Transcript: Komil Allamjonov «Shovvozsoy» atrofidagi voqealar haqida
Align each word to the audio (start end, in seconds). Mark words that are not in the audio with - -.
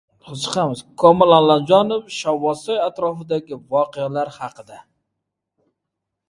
Komil 1.01 1.33
Allamjonov 1.35 2.01
«Shovvozsoy» 2.21 2.79
atrofidagi 2.87 3.61
voqealar 3.75 4.33
haqida 4.39 4.81